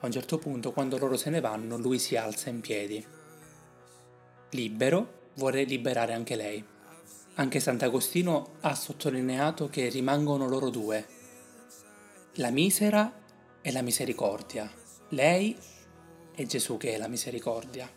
A 0.01 0.07
un 0.07 0.13
certo 0.13 0.39
punto, 0.39 0.73
quando 0.73 0.99
loro 0.99 1.17
se 1.17 1.31
ne 1.31 1.41
vanno, 1.41 1.77
lui 1.77 1.99
si 1.99 2.17
alza 2.17 2.51
in 2.51 2.61
piedi. 2.61 3.05
Libero, 4.51 5.31
vuole 5.35 5.65
liberare 5.65 6.13
anche 6.13 6.37
lei. 6.37 6.65
Anche 7.35 7.61
Sant'Agostino 7.61 8.55
ha 8.61 8.75
sottolineato 8.75 9.69
che 9.69 9.89
rimangono 9.89 10.49
loro 10.49 10.71
due, 10.71 11.07
la 12.35 12.51
misera 12.51 13.13
e 13.61 13.71
la 13.71 13.83
misericordia, 13.83 14.71
lei 15.11 15.57
e 16.35 16.47
Gesù 16.47 16.77
che 16.77 16.95
è 16.95 16.99
la 16.99 17.07
misericordia. 17.07 17.89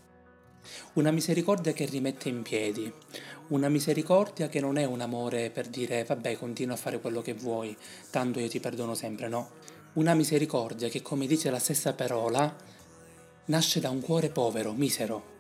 Una 0.94 1.10
misericordia 1.10 1.74
che 1.74 1.86
rimette 1.86 2.30
in 2.30 2.44
piedi, 2.44 2.92
una 3.52 3.70
misericordia 3.70 4.48
che 4.48 4.60
non 4.60 4.78
è 4.78 4.86
un 4.86 5.02
amore 5.02 5.50
per 5.50 5.68
dire 5.68 6.04
vabbè 6.04 6.38
continua 6.38 6.76
a 6.76 6.78
fare 6.78 7.00
quello 7.00 7.22
che 7.22 7.34
vuoi, 7.34 7.76
tanto 8.10 8.40
io 8.40 8.48
ti 8.48 8.60
perdono 8.60 8.96
sempre, 8.96 9.28
no. 9.28 9.52
Una 9.94 10.14
misericordia 10.14 10.88
che 10.88 11.02
come 11.02 11.28
dice 11.28 11.50
la 11.50 11.60
stessa 11.60 11.94
parola 11.94 12.54
nasce 13.46 13.80
da 13.82 13.90
un 13.90 14.00
cuore 14.00 14.30
povero, 14.30 14.72
misero, 14.72 15.40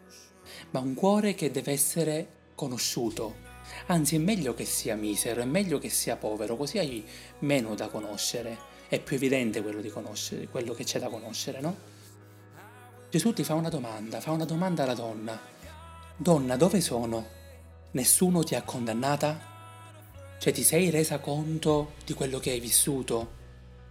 ma 0.71 0.79
un 0.79 0.93
cuore 0.93 1.35
che 1.35 1.51
deve 1.51 1.71
essere 1.71 2.27
conosciuto. 2.53 3.49
Anzi 3.87 4.15
è 4.15 4.19
meglio 4.19 4.53
che 4.53 4.65
sia 4.65 4.95
misero, 4.95 5.41
è 5.41 5.45
meglio 5.45 5.79
che 5.79 5.89
sia 5.89 6.17
povero, 6.17 6.57
così 6.57 6.79
hai 6.79 7.05
meno 7.39 7.75
da 7.75 7.87
conoscere, 7.87 8.57
è 8.89 8.99
più 8.99 9.15
evidente 9.15 9.61
quello, 9.61 9.79
di 9.79 9.89
conoscere, 9.89 10.49
quello 10.49 10.73
che 10.73 10.83
c'è 10.83 10.99
da 10.99 11.07
conoscere, 11.07 11.61
no? 11.61 11.89
Gesù 13.09 13.31
ti 13.31 13.45
fa 13.45 13.53
una 13.53 13.69
domanda, 13.69 14.19
fa 14.19 14.31
una 14.31 14.45
domanda 14.45 14.83
alla 14.83 14.93
donna. 14.93 15.39
Donna, 16.17 16.57
dove 16.57 16.81
sono? 16.81 17.39
Nessuno 17.93 18.41
ti 18.41 18.55
ha 18.55 18.61
condannata? 18.61 19.37
Cioè 20.39 20.53
ti 20.53 20.63
sei 20.63 20.89
resa 20.89 21.19
conto 21.19 21.95
di 22.05 22.13
quello 22.13 22.39
che 22.39 22.51
hai 22.51 22.61
vissuto? 22.61 23.39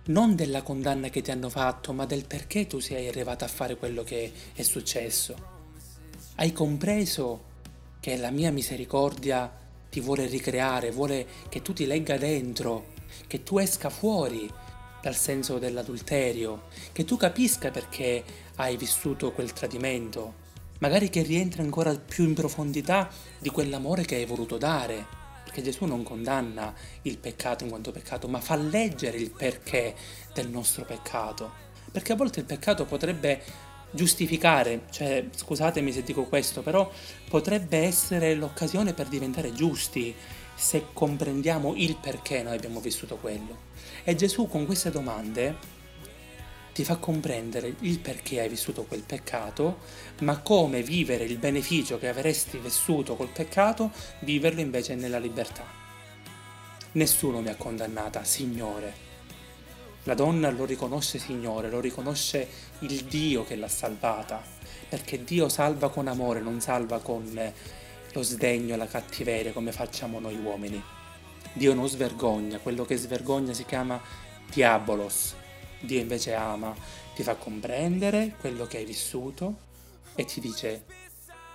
Non 0.06 0.34
della 0.34 0.62
condanna 0.62 1.10
che 1.10 1.20
ti 1.20 1.30
hanno 1.30 1.50
fatto, 1.50 1.92
ma 1.92 2.06
del 2.06 2.24
perché 2.24 2.66
tu 2.66 2.78
sei 2.78 3.08
arrivata 3.08 3.44
a 3.44 3.48
fare 3.48 3.76
quello 3.76 4.02
che 4.02 4.32
è 4.54 4.62
successo. 4.62 5.36
Hai 6.36 6.50
compreso 6.50 7.44
che 8.00 8.16
la 8.16 8.30
mia 8.30 8.50
misericordia 8.50 9.52
ti 9.90 10.00
vuole 10.00 10.24
ricreare, 10.24 10.90
vuole 10.90 11.26
che 11.50 11.60
tu 11.60 11.74
ti 11.74 11.84
legga 11.84 12.16
dentro, 12.16 12.92
che 13.26 13.42
tu 13.42 13.58
esca 13.58 13.90
fuori 13.90 14.50
dal 15.02 15.14
senso 15.14 15.58
dell'adulterio, 15.58 16.68
che 16.92 17.04
tu 17.04 17.18
capisca 17.18 17.70
perché 17.70 18.24
hai 18.56 18.78
vissuto 18.78 19.32
quel 19.32 19.52
tradimento, 19.52 20.48
magari 20.80 21.08
che 21.08 21.22
rientri 21.22 21.62
ancora 21.62 21.96
più 21.96 22.24
in 22.24 22.34
profondità 22.34 23.08
di 23.38 23.50
quell'amore 23.50 24.04
che 24.04 24.16
hai 24.16 24.26
voluto 24.26 24.58
dare, 24.58 25.06
perché 25.44 25.62
Gesù 25.62 25.84
non 25.84 26.02
condanna 26.02 26.74
il 27.02 27.18
peccato 27.18 27.64
in 27.64 27.70
quanto 27.70 27.90
peccato, 27.92 28.28
ma 28.28 28.40
fa 28.40 28.56
leggere 28.56 29.16
il 29.16 29.30
perché 29.30 29.94
del 30.32 30.48
nostro 30.48 30.84
peccato, 30.84 31.52
perché 31.90 32.12
a 32.12 32.16
volte 32.16 32.40
il 32.40 32.46
peccato 32.46 32.84
potrebbe 32.84 33.42
giustificare, 33.90 34.82
cioè 34.90 35.26
scusatemi 35.34 35.92
se 35.92 36.02
dico 36.02 36.24
questo, 36.24 36.62
però 36.62 36.90
potrebbe 37.28 37.78
essere 37.78 38.34
l'occasione 38.34 38.94
per 38.94 39.08
diventare 39.08 39.52
giusti, 39.52 40.14
se 40.54 40.86
comprendiamo 40.92 41.74
il 41.76 41.96
perché 41.96 42.42
noi 42.42 42.54
abbiamo 42.54 42.80
vissuto 42.80 43.16
quello. 43.16 43.68
E 44.04 44.14
Gesù 44.14 44.46
con 44.46 44.66
queste 44.66 44.90
domande 44.90 45.78
ti 46.80 46.86
fa 46.86 46.96
comprendere 46.96 47.74
il 47.80 47.98
perché 47.98 48.40
hai 48.40 48.48
vissuto 48.48 48.84
quel 48.84 49.02
peccato, 49.02 49.80
ma 50.20 50.38
come 50.38 50.82
vivere 50.82 51.24
il 51.24 51.36
beneficio 51.36 51.98
che 51.98 52.08
avresti 52.08 52.56
vissuto 52.56 53.16
col 53.16 53.28
peccato, 53.28 53.90
viverlo 54.20 54.62
invece 54.62 54.94
nella 54.94 55.18
libertà. 55.18 55.62
Nessuno 56.92 57.42
mi 57.42 57.50
ha 57.50 57.56
condannata, 57.56 58.24
Signore. 58.24 58.94
La 60.04 60.14
donna 60.14 60.48
lo 60.48 60.64
riconosce 60.64 61.18
Signore, 61.18 61.68
lo 61.68 61.80
riconosce 61.80 62.48
il 62.78 63.04
Dio 63.04 63.44
che 63.44 63.56
l'ha 63.56 63.68
salvata, 63.68 64.42
perché 64.88 65.22
Dio 65.22 65.50
salva 65.50 65.90
con 65.90 66.08
amore, 66.08 66.40
non 66.40 66.62
salva 66.62 67.00
con 67.00 67.52
lo 68.12 68.22
sdegno 68.22 68.74
la 68.76 68.86
cattiveria 68.86 69.52
come 69.52 69.72
facciamo 69.72 70.18
noi 70.18 70.38
uomini. 70.38 70.82
Dio 71.52 71.74
non 71.74 71.86
svergogna, 71.86 72.56
quello 72.56 72.86
che 72.86 72.96
svergogna 72.96 73.52
si 73.52 73.66
chiama 73.66 74.00
diabolos, 74.50 75.34
Dio 75.80 75.98
invece 75.98 76.34
ama, 76.34 76.74
ti 77.14 77.22
fa 77.22 77.34
comprendere 77.36 78.36
quello 78.38 78.66
che 78.66 78.78
hai 78.78 78.84
vissuto 78.84 79.68
e 80.14 80.24
ti 80.24 80.40
dice 80.40 80.84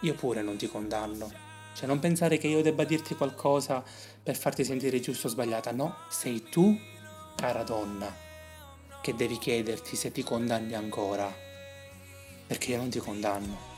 io 0.02 0.14
pure 0.14 0.42
non 0.42 0.58
ti 0.58 0.68
condanno. 0.68 1.44
Cioè 1.76 1.88
non 1.88 2.00
pensare 2.00 2.38
che 2.38 2.48
io 2.48 2.62
debba 2.62 2.86
dirti 2.86 3.16
qualcosa 3.16 3.84
per 4.24 4.38
farti 4.38 4.64
sentire 4.64 5.00
giusto 5.00 5.28
o 5.28 5.30
sbagliata, 5.30 5.72
no, 5.72 5.96
sei 6.10 6.44
tu, 6.50 6.78
cara 7.36 7.64
donna, 7.64 8.14
che 9.02 9.14
devi 9.14 9.38
chiederti 9.38 9.96
se 9.96 10.12
ti 10.12 10.24
condanni 10.24 10.74
ancora, 10.74 11.32
perché 12.48 12.72
io 12.72 12.78
non 12.78 12.90
ti 12.90 13.00
condanno. 13.00 13.74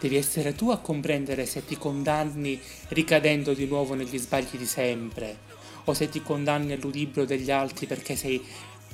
Devi 0.00 0.16
essere 0.16 0.54
tu 0.54 0.70
a 0.70 0.78
comprendere 0.78 1.46
se 1.46 1.64
ti 1.64 1.76
condanni 1.76 2.60
ricadendo 2.88 3.54
di 3.54 3.66
nuovo 3.66 3.94
negli 3.94 4.18
sbagli 4.18 4.56
di 4.56 4.66
sempre, 4.66 5.38
o 5.84 5.94
se 5.94 6.08
ti 6.08 6.22
condanni 6.22 6.72
al 6.72 6.80
ludibrio 6.80 7.24
degli 7.24 7.50
altri 7.50 7.86
perché 7.86 8.14
sei 8.16 8.44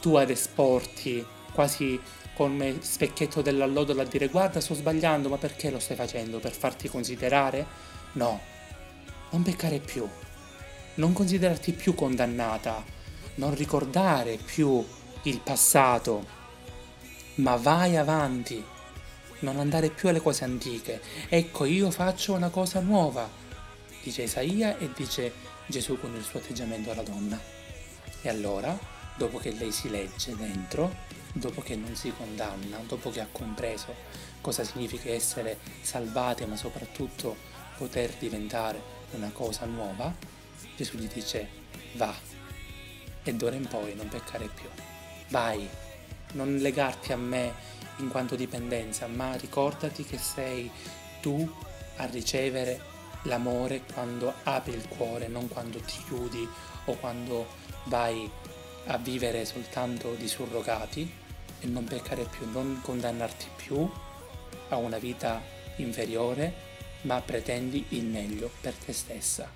tu 0.04 0.16
ad 0.16 0.28
esporti 0.28 1.24
quasi 1.54 1.98
come 2.34 2.76
specchietto 2.80 3.40
dell'allodola 3.40 4.02
a 4.02 4.04
dire 4.04 4.28
guarda 4.28 4.60
sto 4.60 4.74
sbagliando 4.74 5.30
ma 5.30 5.38
perché 5.38 5.70
lo 5.70 5.78
stai 5.78 5.96
facendo? 5.96 6.40
Per 6.40 6.52
farti 6.52 6.90
considerare? 6.90 7.64
No, 8.12 8.38
non 9.30 9.42
peccare 9.42 9.78
più, 9.78 10.06
non 10.96 11.14
considerarti 11.14 11.72
più 11.72 11.94
condannata, 11.94 12.84
non 13.36 13.54
ricordare 13.54 14.36
più 14.36 14.84
il 15.22 15.40
passato, 15.40 16.26
ma 17.36 17.56
vai 17.56 17.96
avanti, 17.96 18.62
non 19.38 19.58
andare 19.58 19.88
più 19.88 20.10
alle 20.10 20.20
cose 20.20 20.44
antiche. 20.44 21.00
Ecco 21.30 21.64
io 21.64 21.90
faccio 21.90 22.34
una 22.34 22.50
cosa 22.50 22.80
nuova, 22.80 23.26
dice 24.02 24.24
Isaia 24.24 24.76
e 24.76 24.90
dice 24.94 25.32
Gesù 25.66 25.98
con 25.98 26.14
il 26.14 26.22
suo 26.22 26.40
atteggiamento 26.40 26.90
alla 26.90 27.02
donna. 27.02 27.40
E 28.20 28.28
allora 28.28 28.92
dopo 29.16 29.38
che 29.38 29.52
lei 29.52 29.72
si 29.72 29.90
legge 29.90 30.34
dentro, 30.36 30.94
dopo 31.32 31.60
che 31.60 31.76
non 31.76 31.94
si 31.94 32.12
condanna, 32.16 32.78
dopo 32.86 33.10
che 33.10 33.20
ha 33.20 33.28
compreso 33.30 33.94
cosa 34.40 34.64
significa 34.64 35.10
essere 35.10 35.58
salvate, 35.80 36.46
ma 36.46 36.56
soprattutto 36.56 37.36
poter 37.76 38.12
diventare 38.18 38.80
una 39.12 39.30
cosa 39.30 39.64
nuova, 39.64 40.14
Gesù 40.76 40.96
gli 40.98 41.08
dice 41.08 41.48
va 41.94 42.14
e 43.22 43.34
d'ora 43.34 43.56
in 43.56 43.66
poi 43.66 43.94
non 43.94 44.08
peccare 44.08 44.48
più. 44.48 44.68
Vai, 45.28 45.66
non 46.32 46.56
legarti 46.56 47.12
a 47.12 47.16
me 47.16 47.52
in 47.98 48.08
quanto 48.08 48.36
dipendenza, 48.36 49.06
ma 49.06 49.34
ricordati 49.36 50.04
che 50.04 50.18
sei 50.18 50.70
tu 51.20 51.50
a 51.96 52.04
ricevere 52.06 52.92
l'amore 53.22 53.82
quando 53.92 54.32
apri 54.42 54.74
il 54.74 54.86
cuore, 54.88 55.28
non 55.28 55.48
quando 55.48 55.78
ti 55.78 55.96
chiudi 56.04 56.46
o 56.86 56.94
quando 56.96 57.46
vai 57.84 58.30
a 58.86 58.98
vivere 58.98 59.44
soltanto 59.44 60.14
di 60.14 60.28
surrogati 60.28 61.10
e 61.60 61.66
non 61.66 61.84
peccare 61.84 62.24
più, 62.24 62.50
non 62.50 62.80
condannarti 62.82 63.46
più 63.56 63.88
a 64.68 64.76
una 64.76 64.98
vita 64.98 65.40
inferiore, 65.76 66.72
ma 67.02 67.20
pretendi 67.20 67.86
il 67.90 68.04
meglio 68.04 68.50
per 68.60 68.74
te 68.74 68.92
stessa. 68.92 69.50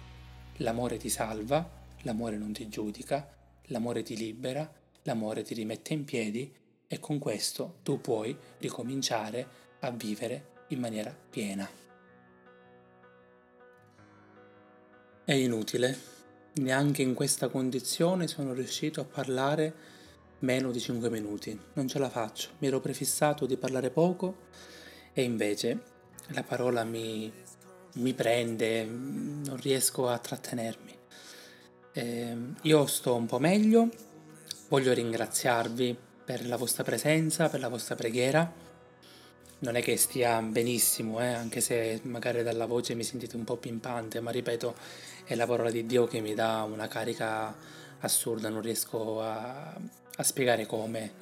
L'amore 0.57 0.97
ti 0.97 1.09
salva, 1.09 1.69
l'amore 2.03 2.37
non 2.37 2.53
ti 2.53 2.69
giudica, 2.69 3.29
l'amore 3.67 4.03
ti 4.03 4.17
libera, 4.17 4.71
l'amore 5.03 5.43
ti 5.43 5.55
rimette 5.55 5.93
in 5.93 6.05
piedi 6.05 6.53
e 6.87 6.99
con 6.99 7.19
questo 7.19 7.79
tu 7.83 8.01
puoi 8.01 8.37
ricominciare 8.59 9.47
a 9.81 9.91
vivere 9.91 10.57
in 10.69 10.81
maniera 10.81 11.15
piena. 11.31 11.69
È 15.25 15.33
inutile 15.33 16.18
Neanche 16.55 17.03
in 17.03 17.15
questa 17.15 17.49
condizione 17.49 18.27
sono 18.27 18.53
riuscito 18.53 19.01
a 19.01 19.05
parlare 19.05 19.75
meno 20.41 20.71
di 20.71 20.81
5 20.81 21.11
minuti. 21.11 21.59
Non 21.75 21.89
ce 21.89 21.99
la 21.99 22.09
faccio. 22.09 22.51
Mi 22.59 22.67
ero 22.67 22.81
prefissato 22.81 23.47
di 23.47 23.57
parlare 23.57 23.91
poco 23.91 24.47
e 25.13 25.23
invece 25.23 25.81
la 26.29 26.43
parola 26.43 26.85
mi, 26.85 27.33
mi 27.95 28.15
prende, 28.15 28.85
non 28.85 29.57
riesco 29.61 30.09
a 30.09 30.19
trattenermi. 30.19 30.97
Eh, 31.93 32.37
io 32.63 32.87
sto 32.87 33.15
un 33.15 33.27
po' 33.27 33.39
meglio, 33.39 33.89
voglio 34.69 34.93
ringraziarvi 34.93 35.97
per 36.25 36.47
la 36.47 36.57
vostra 36.57 36.85
presenza, 36.85 37.49
per 37.49 37.61
la 37.61 37.69
vostra 37.69 37.95
preghiera. 37.95 38.67
Non 39.61 39.75
è 39.75 39.83
che 39.83 39.97
stia 39.97 40.41
benissimo, 40.41 41.21
eh, 41.21 41.33
anche 41.33 41.61
se 41.61 41.99
magari 42.05 42.45
dalla 42.45 42.67
voce 42.67 42.95
mi 42.95 43.03
sentite 43.03 43.35
un 43.35 43.43
po' 43.43 43.57
pimpante, 43.57 44.21
ma 44.21 44.31
ripeto, 44.31 44.75
è 45.25 45.35
la 45.35 45.47
parola 45.47 45.71
di 45.71 45.85
Dio 45.85 46.07
che 46.07 46.21
mi 46.21 46.33
dà 46.33 46.63
una 46.63 46.87
carica 46.87 47.57
assurda, 48.01 48.51
non 48.51 48.63
riesco 48.63 49.21
a, 49.21 49.75
a 50.17 50.23
spiegare 50.23 50.65
come. 50.65 51.13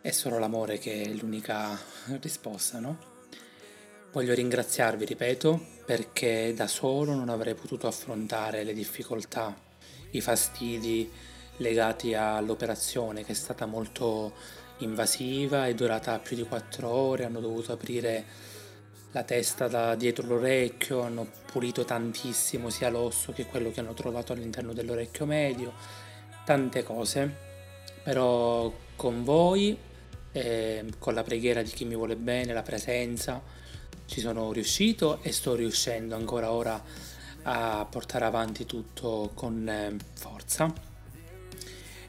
È 0.00 0.10
solo 0.10 0.38
l'amore 0.38 0.78
che 0.78 1.02
è 1.02 1.08
l'unica 1.10 1.78
risposta, 2.20 2.80
no? 2.80 2.98
Voglio 4.10 4.34
ringraziarvi, 4.34 5.04
ripeto, 5.04 5.64
perché 5.84 6.52
da 6.56 6.66
solo 6.66 7.14
non 7.14 7.28
avrei 7.28 7.54
potuto 7.54 7.86
affrontare 7.86 8.64
le 8.64 8.72
difficoltà, 8.72 9.56
i 10.10 10.20
fastidi 10.20 11.08
legati 11.58 12.14
all'operazione 12.14 13.24
che 13.24 13.32
è 13.32 13.34
stata 13.36 13.66
molto 13.66 14.32
invasiva, 14.78 15.66
è 15.66 15.74
durata 15.74 16.18
più 16.18 16.36
di 16.36 16.42
quattro 16.42 16.88
ore, 16.88 17.24
hanno 17.24 17.40
dovuto 17.40 17.72
aprire 17.72 18.24
la 19.12 19.22
testa 19.22 19.68
da 19.68 19.94
dietro 19.94 20.26
l'orecchio, 20.26 21.00
hanno 21.00 21.26
pulito 21.50 21.84
tantissimo 21.84 22.68
sia 22.70 22.90
l'osso 22.90 23.32
che 23.32 23.46
quello 23.46 23.70
che 23.70 23.80
hanno 23.80 23.94
trovato 23.94 24.32
all'interno 24.32 24.72
dell'orecchio 24.72 25.24
medio, 25.24 25.72
tante 26.44 26.82
cose, 26.82 27.34
però 28.02 28.72
con 28.96 29.24
voi, 29.24 29.76
eh, 30.32 30.84
con 30.98 31.14
la 31.14 31.22
preghiera 31.22 31.62
di 31.62 31.70
chi 31.70 31.84
mi 31.84 31.96
vuole 31.96 32.16
bene, 32.16 32.52
la 32.52 32.62
presenza, 32.62 33.42
ci 34.06 34.20
sono 34.20 34.52
riuscito 34.52 35.20
e 35.22 35.32
sto 35.32 35.54
riuscendo 35.54 36.14
ancora 36.14 36.52
ora 36.52 36.82
a 37.42 37.86
portare 37.88 38.24
avanti 38.24 38.66
tutto 38.66 39.30
con 39.34 39.68
eh, 39.68 39.96
forza. 40.14 40.72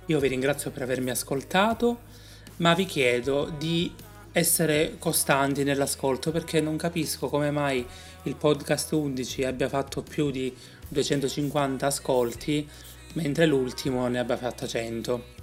Io 0.05 0.19
vi 0.19 0.27
ringrazio 0.27 0.71
per 0.71 0.81
avermi 0.81 1.11
ascoltato, 1.11 1.99
ma 2.59 2.73
vi 2.73 2.85
chiedo 2.85 3.51
di 3.57 3.93
essere 4.31 4.95
costanti 4.99 5.63
nell'ascolto 5.63 6.31
perché 6.31 6.61
non 6.61 6.77
capisco 6.77 7.27
come 7.27 7.51
mai 7.51 7.85
il 8.23 8.35
podcast 8.35 8.91
11 8.91 9.43
abbia 9.43 9.67
fatto 9.67 10.01
più 10.01 10.29
di 10.29 10.55
250 10.87 11.85
ascolti 11.85 12.67
mentre 13.13 13.45
l'ultimo 13.45 14.07
ne 14.07 14.19
abbia 14.19 14.37
fatto 14.37 14.67
100. 14.67 15.37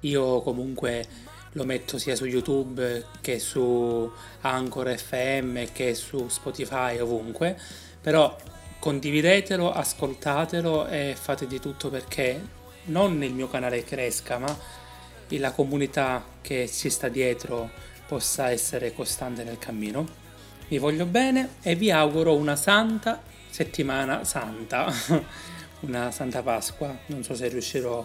Io 0.00 0.40
comunque 0.40 1.06
lo 1.52 1.64
metto 1.64 1.98
sia 1.98 2.16
su 2.16 2.26
YouTube 2.26 3.06
che 3.20 3.38
su 3.38 4.10
Anchor 4.42 4.96
FM 4.96 5.72
che 5.72 5.94
su 5.94 6.28
Spotify 6.28 6.98
ovunque, 6.98 7.58
però 8.00 8.36
condividetelo, 8.78 9.72
ascoltatelo 9.72 10.86
e 10.86 11.16
fate 11.18 11.46
di 11.46 11.60
tutto 11.60 11.88
perché 11.88 12.40
non 12.84 13.22
il 13.22 13.32
mio 13.32 13.48
canale 13.48 13.82
cresca, 13.84 14.38
ma 14.38 14.84
la 15.30 15.52
comunità 15.52 16.24
che 16.40 16.68
ci 16.68 16.88
sta 16.90 17.08
dietro 17.08 17.70
possa 18.06 18.50
essere 18.50 18.92
costante 18.92 19.44
nel 19.44 19.58
cammino. 19.58 20.24
Vi 20.68 20.78
voglio 20.78 21.06
bene 21.06 21.56
e 21.62 21.74
vi 21.74 21.90
auguro 21.90 22.34
una 22.34 22.56
santa 22.56 23.22
settimana 23.50 24.24
santa, 24.24 24.92
una 25.80 26.10
santa 26.10 26.42
Pasqua. 26.42 26.96
Non 27.06 27.22
so 27.22 27.34
se 27.34 27.48
riuscirò 27.48 28.04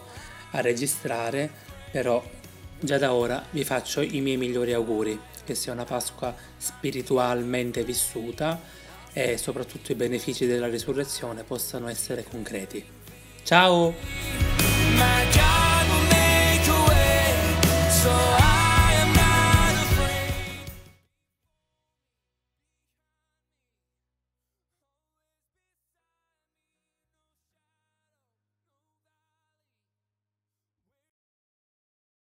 a 0.52 0.62
registrare, 0.62 1.50
però 1.92 2.24
già 2.80 2.98
da 2.98 3.14
ora 3.14 3.44
vi 3.52 3.64
faccio 3.64 4.02
i 4.02 4.22
miei 4.22 4.38
migliori 4.38 4.74
auguri, 4.74 5.20
che 5.44 5.56
sia 5.56 5.74
una 5.74 5.86
Pasqua 5.86 6.34
spiritualmente 6.58 7.84
vissuta 7.84 8.60
e 9.14 9.38
soprattutto 9.38 9.92
i 9.92 9.96
benefici 9.96 10.46
della 10.46 10.68
risurrezione 10.68 11.44
possano 11.44 11.90
essere 11.90 12.24
concreti. 12.24 12.84
Ciao! 13.44 13.94
so 18.04 18.41